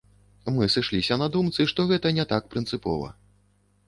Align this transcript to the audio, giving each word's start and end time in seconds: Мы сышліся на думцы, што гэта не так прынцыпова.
Мы 0.53 0.67
сышліся 0.75 1.17
на 1.23 1.27
думцы, 1.35 1.65
што 1.71 1.85
гэта 1.91 2.13
не 2.19 2.25
так 2.31 2.47
прынцыпова. 2.57 3.13